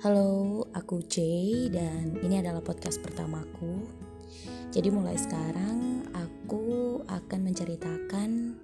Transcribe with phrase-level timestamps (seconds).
[0.00, 3.84] Halo, aku Jay dan ini adalah podcast pertamaku.
[4.72, 8.56] Jadi mulai sekarang aku akan menceritakan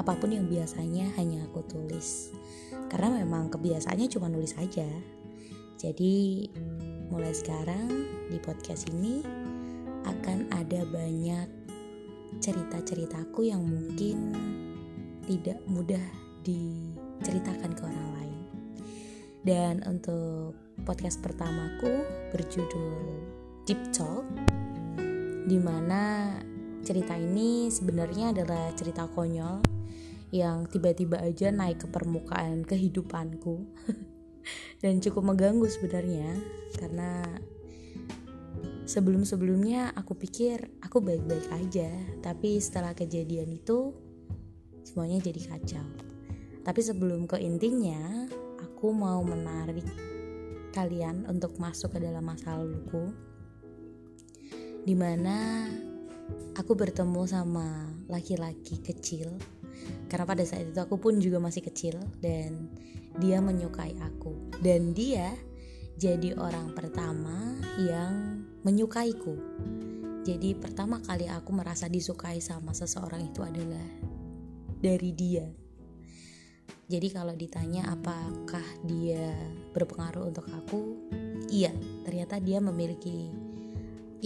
[0.00, 2.32] apa pun yang biasanya hanya aku tulis.
[2.88, 4.88] Karena memang kebiasaannya cuma nulis aja.
[5.76, 6.48] Jadi
[7.12, 9.20] mulai sekarang di podcast ini
[10.08, 11.44] akan ada banyak
[12.40, 14.32] cerita-ceritaku yang mungkin
[15.28, 16.06] tidak mudah
[16.40, 18.29] diceritakan ke orang lain.
[19.40, 20.52] Dan untuk
[20.84, 23.24] podcast pertamaku berjudul
[23.64, 24.28] Deep Talk
[25.48, 26.36] di mana
[26.84, 29.64] cerita ini sebenarnya adalah cerita konyol
[30.30, 33.64] yang tiba-tiba aja naik ke permukaan kehidupanku.
[34.84, 36.36] Dan cukup mengganggu sebenarnya
[36.76, 37.24] karena
[38.88, 41.92] sebelum-sebelumnya aku pikir aku baik-baik aja
[42.24, 43.92] tapi setelah kejadian itu
[44.84, 45.86] semuanya jadi kacau.
[46.60, 48.28] Tapi sebelum ke intinya
[48.80, 49.84] aku mau menarik
[50.72, 53.12] kalian untuk masuk ke dalam masa laluku
[54.88, 55.68] di mana
[56.56, 59.36] aku bertemu sama laki-laki kecil.
[60.08, 62.72] Karena pada saat itu aku pun juga masih kecil dan
[63.20, 64.48] dia menyukai aku.
[64.64, 65.28] Dan dia
[66.00, 69.36] jadi orang pertama yang menyukaiku.
[70.24, 73.84] Jadi pertama kali aku merasa disukai sama seseorang itu adalah
[74.80, 75.44] dari dia
[76.90, 79.30] jadi kalau ditanya apakah dia
[79.70, 80.98] berpengaruh untuk aku,
[81.46, 81.70] iya,
[82.02, 83.30] ternyata dia memiliki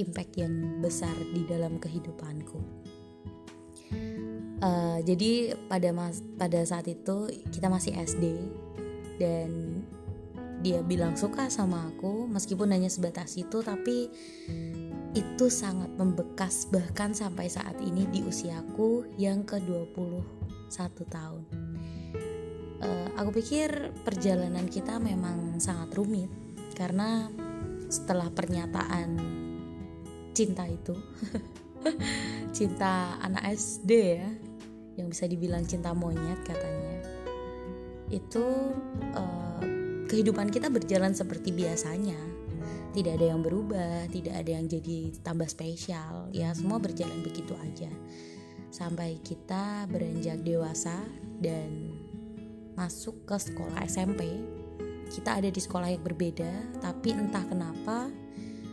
[0.00, 2.56] impact yang besar di dalam kehidupanku.
[4.64, 8.24] Uh, jadi pada mas pada saat itu kita masih SD
[9.20, 9.84] dan
[10.64, 14.08] dia bilang suka sama aku meskipun hanya sebatas itu tapi
[15.12, 20.24] itu sangat membekas bahkan sampai saat ini di usiaku yang ke-21
[21.12, 21.44] tahun
[22.84, 26.28] uh, aku pikir perjalanan kita memang sangat rumit
[26.76, 27.28] karena
[27.88, 29.16] setelah pernyataan
[30.36, 30.94] cinta itu
[32.56, 33.90] cinta anak SD
[34.20, 34.28] ya
[34.94, 37.02] yang bisa dibilang cinta monyet katanya
[38.12, 38.44] itu
[39.16, 39.62] uh,
[40.06, 42.18] kehidupan kita berjalan seperti biasanya.
[42.94, 46.30] Tidak ada yang berubah tidak ada yang jadi tambah spesial.
[46.30, 47.90] Ya semua berjalan begitu aja.
[48.70, 51.02] Sampai kita beranjak dewasa
[51.42, 51.93] dan
[52.74, 54.26] masuk ke sekolah SMP
[55.10, 58.10] kita ada di sekolah yang berbeda tapi entah kenapa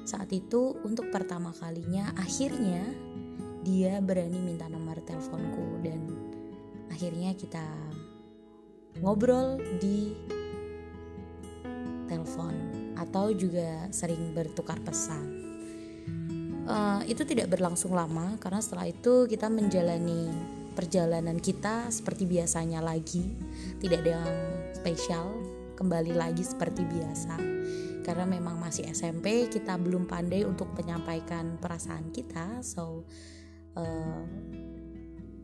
[0.04, 2.82] saat itu untuk pertama kalinya akhirnya
[3.62, 6.02] dia berani minta nomor teleponku dan
[6.90, 7.64] akhirnya kita
[9.00, 10.18] ngobrol di
[12.10, 12.54] telepon
[13.00, 15.40] atau juga sering bertukar pesan.
[16.68, 20.30] Uh, itu tidak berlangsung lama karena setelah itu kita menjalani
[20.72, 23.24] perjalanan kita seperti biasanya lagi,
[23.84, 24.32] tidak ada yang
[24.72, 25.28] spesial,
[25.76, 27.36] kembali lagi seperti biasa.
[28.02, 33.06] Karena memang masih SMP, kita belum pandai untuk menyampaikan perasaan kita, so
[33.78, 34.24] uh,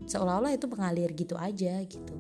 [0.08, 2.16] seolah-olah itu mengalir gitu aja gitu.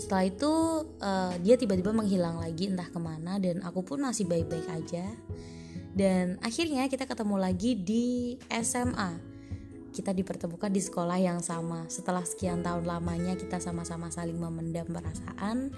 [0.00, 0.52] Setelah itu
[0.98, 5.04] uh, dia tiba-tiba menghilang lagi entah ke mana dan aku pun masih baik-baik aja.
[5.92, 9.31] Dan akhirnya kita ketemu lagi di SMA
[9.92, 11.84] kita dipertemukan di sekolah yang sama.
[11.92, 15.70] Setelah sekian tahun lamanya kita sama-sama saling memendam perasaan,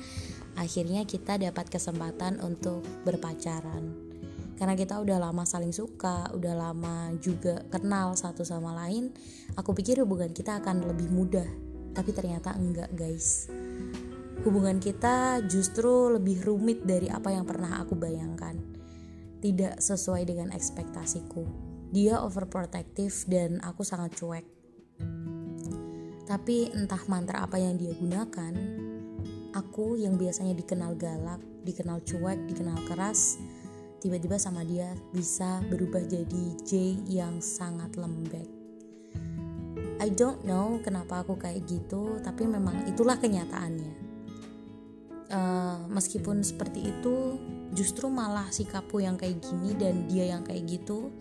[0.55, 4.15] akhirnya kita dapat kesempatan untuk berpacaran.
[4.55, 9.11] Karena kita udah lama saling suka, udah lama juga kenal satu sama lain,
[9.59, 11.47] aku pikir hubungan kita akan lebih mudah.
[11.91, 13.51] Tapi ternyata enggak, guys.
[14.47, 18.55] Hubungan kita justru lebih rumit dari apa yang pernah aku bayangkan.
[19.43, 24.43] Tidak sesuai dengan ekspektasiku dia overprotective dan aku sangat cuek.
[26.27, 28.51] Tapi entah mantra apa yang dia gunakan,
[29.55, 33.39] aku yang biasanya dikenal galak, dikenal cuek, dikenal keras,
[34.03, 38.51] tiba-tiba sama dia bisa berubah jadi J yang sangat lembek.
[40.03, 44.03] I don't know kenapa aku kayak gitu, tapi memang itulah kenyataannya.
[45.31, 47.39] Uh, meskipun seperti itu,
[47.71, 51.15] justru malah sikapku yang kayak gini dan dia yang kayak gitu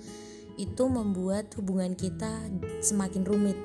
[0.58, 2.50] itu membuat hubungan kita
[2.84, 3.58] semakin rumit.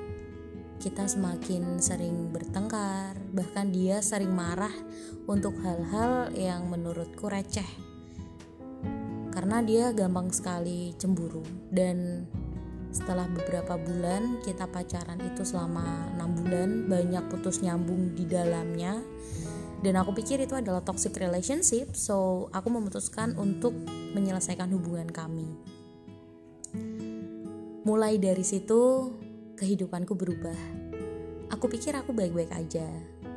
[0.79, 4.71] Kita semakin sering bertengkar, bahkan dia sering marah
[5.27, 7.67] untuk hal-hal yang menurutku receh.
[9.29, 12.25] Karena dia gampang sekali cemburu dan
[12.89, 18.97] setelah beberapa bulan kita pacaran itu selama enam bulan banyak putus nyambung di dalamnya
[19.85, 23.77] dan aku pikir itu adalah toxic relationship so aku memutuskan untuk
[24.17, 25.45] menyelesaikan hubungan kami
[27.89, 29.09] Mulai dari situ
[29.57, 30.53] kehidupanku berubah.
[31.49, 32.85] Aku pikir aku baik-baik aja.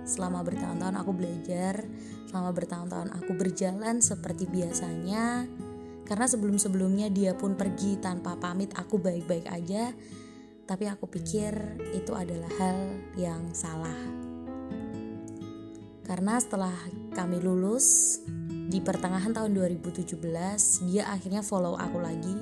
[0.02, 1.86] selama bertahun-tahun aku belajar
[2.26, 5.46] selama bertahun-tahun aku berjalan seperti biasanya
[6.02, 9.94] karena sebelum-sebelumnya dia pun pergi tanpa pamit aku baik-baik aja
[10.66, 11.54] tapi aku pikir
[11.94, 12.78] itu adalah hal
[13.14, 13.94] yang salah
[16.02, 16.74] karena setelah
[17.14, 18.18] kami lulus
[18.66, 20.18] di pertengahan tahun 2017
[20.90, 22.34] dia akhirnya follow aku lagi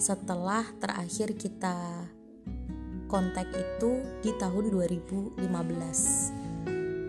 [0.00, 2.08] setelah terakhir kita
[3.06, 5.36] kontak itu di tahun 2015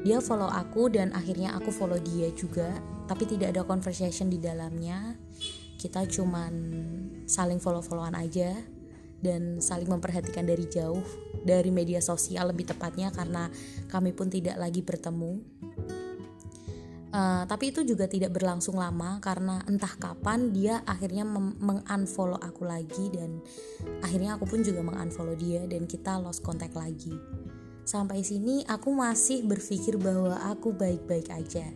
[0.03, 5.19] dia follow aku dan akhirnya aku follow dia juga tapi tidak ada conversation di dalamnya.
[5.75, 6.53] Kita cuman
[7.27, 8.55] saling follow-followan aja
[9.19, 11.03] dan saling memperhatikan dari jauh
[11.43, 13.51] dari media sosial lebih tepatnya karena
[13.91, 15.43] kami pun tidak lagi bertemu
[17.12, 21.28] uh, tapi itu juga tidak berlangsung lama karena entah kapan dia akhirnya
[21.62, 23.40] mengunfollow aku lagi dan
[24.02, 27.13] akhirnya aku pun juga mengunfollow dia dan kita lost contact lagi
[27.86, 31.69] sampai sini aku masih berpikir bahwa aku baik-baik aja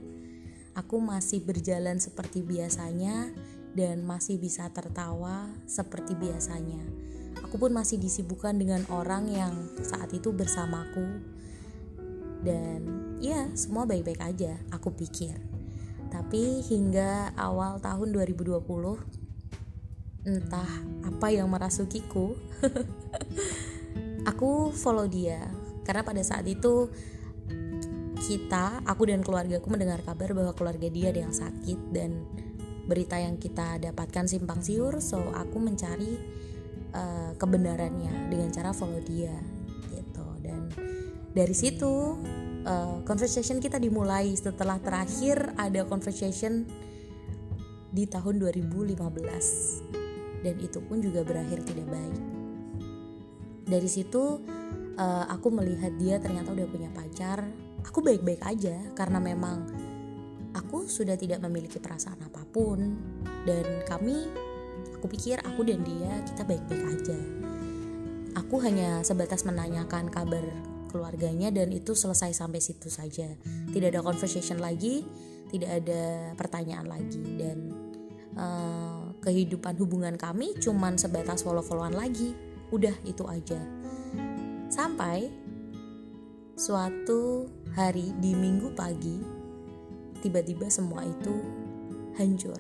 [0.76, 3.32] aku masih berjalan seperti biasanya
[3.76, 6.80] dan masih bisa tertawa seperti biasanya.
[7.44, 9.54] Aku pun masih disibukkan dengan orang yang
[9.84, 11.20] saat itu bersamaku.
[12.42, 15.36] Dan ya, semua baik-baik aja, aku pikir.
[16.10, 18.62] Tapi hingga awal tahun 2020
[20.26, 20.72] entah
[21.06, 22.34] apa yang merasukiku
[24.32, 25.46] aku follow dia
[25.86, 26.90] karena pada saat itu
[28.26, 32.26] kita aku dan keluargaku mendengar kabar bahwa keluarga dia ada yang sakit dan
[32.90, 36.18] berita yang kita dapatkan simpang siur so aku mencari
[36.98, 39.38] uh, kebenarannya dengan cara follow dia
[39.94, 40.74] gitu dan
[41.38, 42.18] dari situ
[42.66, 46.66] uh, conversation kita dimulai setelah terakhir ada conversation
[47.96, 52.22] di tahun 2015 dan itu pun juga berakhir tidak baik.
[53.66, 54.44] Dari situ
[55.00, 57.46] uh, aku melihat dia ternyata udah punya pacar.
[57.86, 59.66] Aku baik-baik aja karena memang
[60.54, 62.94] aku sudah tidak memiliki perasaan apa pun.
[63.46, 64.30] Dan kami
[64.98, 67.18] aku pikir aku dan dia kita baik-baik aja.
[68.36, 73.28] Aku hanya sebatas menanyakan kabar keluarganya dan itu selesai sampai situ saja.
[73.44, 75.04] Tidak ada conversation lagi
[75.50, 77.24] tidak ada pertanyaan lagi.
[77.38, 77.58] Dan
[78.38, 82.34] uh, kehidupan hubungan kami cuman sebatas follow-followan lagi.
[82.74, 83.60] Udah itu aja.
[84.68, 85.30] Sampai
[86.60, 89.20] suatu hari di minggu pagi
[90.24, 91.36] tiba-tiba semua itu
[92.18, 92.60] hancur.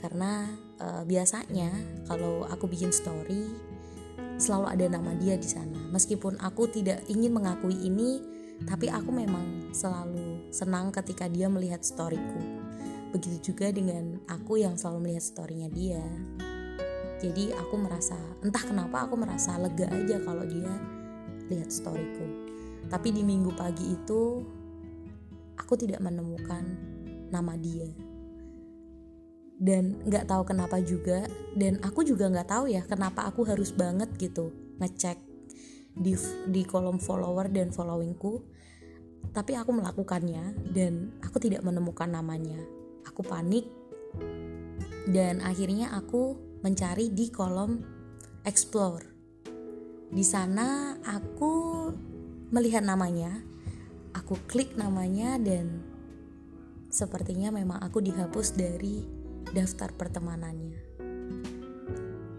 [0.00, 1.70] Karena uh, biasanya
[2.08, 3.46] kalau aku bikin story
[4.36, 5.80] selalu ada nama dia di sana.
[5.92, 8.20] Meskipun aku tidak ingin mengakui ini
[8.64, 12.40] tapi aku memang selalu senang ketika dia melihat storyku.
[13.12, 16.04] Begitu juga dengan aku yang selalu melihat storynya dia.
[17.20, 20.72] Jadi aku merasa entah kenapa aku merasa lega aja kalau dia
[21.48, 22.26] lihat storyku.
[22.88, 24.44] Tapi di minggu pagi itu
[25.56, 26.62] aku tidak menemukan
[27.32, 28.05] nama dia
[29.56, 31.24] dan nggak tahu kenapa juga
[31.56, 35.16] dan aku juga nggak tahu ya kenapa aku harus banget gitu ngecek
[35.96, 36.12] di
[36.52, 38.44] di kolom follower dan followingku.
[39.32, 42.60] Tapi aku melakukannya dan aku tidak menemukan namanya.
[43.08, 43.68] Aku panik
[45.08, 47.80] dan akhirnya aku mencari di kolom
[48.44, 49.04] explore.
[50.12, 51.52] Di sana aku
[52.52, 53.42] melihat namanya
[54.16, 55.84] aku klik namanya dan
[56.88, 59.15] sepertinya memang aku dihapus dari
[59.56, 60.76] daftar pertemanannya.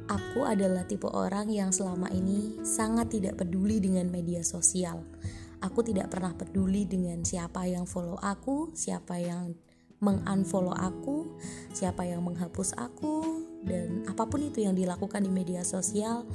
[0.08, 5.02] Aku adalah tipe orang yang selama ini sangat tidak peduli dengan media sosial.
[5.66, 9.58] Aku tidak pernah peduli dengan siapa yang follow aku, siapa yang
[9.98, 11.42] mengunfollow aku,
[11.74, 16.30] siapa yang menghapus aku, dan apa pun itu yang dilakukan di media sosial,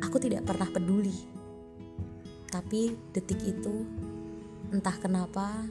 [0.00, 1.12] aku tidak pernah peduli.
[2.48, 3.84] Tapi detik itu
[4.66, 5.62] Entah kenapa,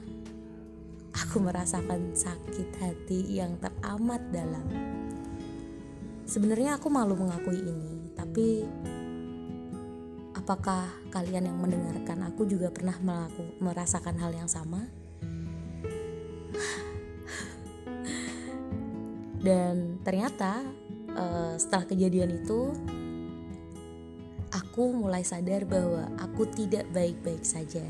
[1.16, 4.68] aku merasakan sakit hati yang teramat dalam.
[6.28, 8.66] Sebenarnya aku malu mengakui ini, tapi
[10.36, 14.84] apakah kalian yang mendengarkan aku juga pernah melaku, merasakan hal yang sama?
[19.46, 20.66] Dan ternyata
[21.14, 22.74] uh, setelah kejadian itu,
[24.50, 27.86] aku mulai sadar bahwa aku tidak baik-baik saja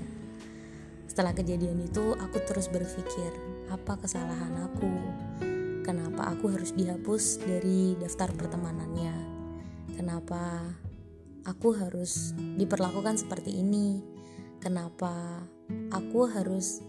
[1.16, 3.32] setelah kejadian itu, aku terus berpikir,
[3.72, 4.92] apa kesalahan aku?
[5.80, 9.16] Kenapa aku harus dihapus dari daftar pertemanannya?
[9.96, 10.60] Kenapa
[11.48, 14.04] aku harus diperlakukan seperti ini?
[14.60, 15.40] Kenapa
[15.88, 16.84] aku harus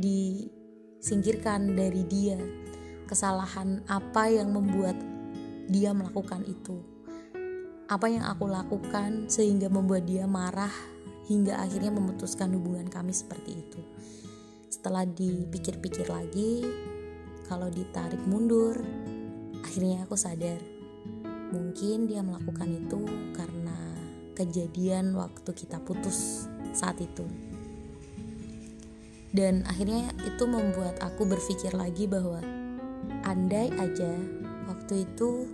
[0.00, 2.40] disingkirkan dari dia?
[3.04, 4.96] Kesalahan apa yang membuat
[5.68, 6.80] dia melakukan itu?
[7.92, 10.95] Apa yang aku lakukan sehingga membuat dia marah
[11.26, 13.80] hingga akhirnya memutuskan hubungan kami seperti itu.
[14.70, 16.66] Setelah dipikir-pikir lagi,
[17.46, 18.78] kalau ditarik mundur,
[19.62, 20.58] akhirnya aku sadar
[21.50, 23.00] mungkin dia melakukan itu
[23.34, 23.78] karena
[24.34, 27.24] kejadian waktu kita putus saat itu.
[29.32, 32.40] Dan akhirnya itu membuat aku berpikir lagi bahwa
[33.28, 34.12] andai aja
[34.66, 35.44] waktu itu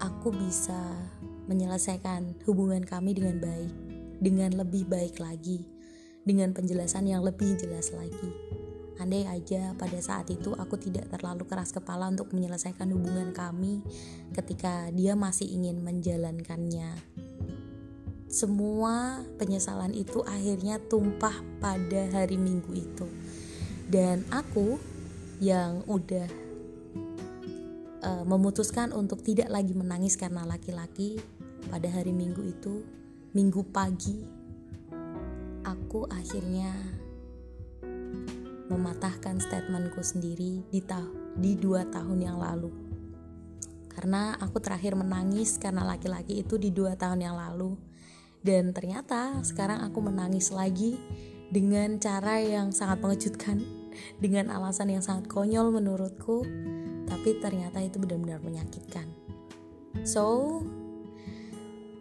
[0.00, 0.78] aku bisa
[1.50, 3.74] menyelesaikan hubungan kami dengan baik,
[4.20, 5.64] dengan lebih baik lagi,
[6.22, 8.30] dengan penjelasan yang lebih jelas lagi.
[9.00, 13.80] Andai aja pada saat itu aku tidak terlalu keras kepala untuk menyelesaikan hubungan kami
[14.36, 17.00] ketika dia masih ingin menjalankannya.
[18.28, 21.32] Semua penyesalan itu akhirnya tumpah
[21.64, 23.08] pada hari Minggu itu.
[23.90, 24.78] Dan aku
[25.40, 26.28] yang udah
[28.04, 31.18] uh, memutuskan untuk tidak lagi menangis karena laki-laki
[31.72, 32.84] pada hari Minggu itu,
[33.30, 34.26] Minggu pagi,
[35.62, 36.74] aku akhirnya
[38.66, 40.98] mematahkan statementku sendiri di, ta
[41.38, 42.74] di dua tahun yang lalu.
[43.86, 47.78] Karena aku terakhir menangis karena laki-laki itu di dua tahun yang lalu.
[48.42, 50.98] Dan ternyata sekarang aku menangis lagi
[51.54, 53.62] dengan cara yang sangat mengejutkan,
[54.18, 56.42] dengan alasan yang sangat konyol menurutku,
[57.06, 59.06] tapi ternyata itu benar-benar menyakitkan.
[60.02, 60.66] So,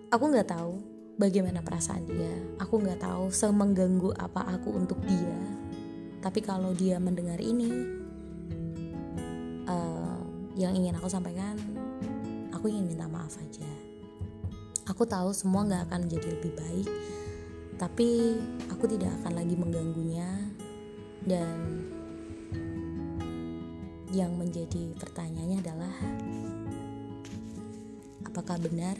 [0.09, 0.88] aku nggak tahu
[1.19, 2.31] bagaimana perasaan dia.
[2.63, 5.35] Aku nggak tahu semengganggu apa aku untuk dia.
[6.23, 7.67] Tapi kalau dia mendengar ini
[9.67, 10.19] uh,
[10.55, 11.59] yang ingin aku sampaikan
[12.55, 13.67] aku ingin minta maaf aja.
[14.88, 16.89] Aku tahu semua nggak akan jadi lebih baik
[17.79, 18.35] tapi
[18.67, 20.27] aku tidak akan lagi mengganggunya.
[21.19, 21.83] Dan
[24.09, 25.93] yang menjadi pertanyaannya adalah
[28.25, 28.97] apakah benar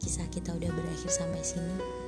[0.00, 1.99] kisah kita udah berakhir sampai sini.